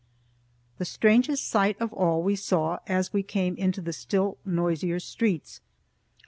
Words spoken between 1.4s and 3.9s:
sight of all we saw as we came into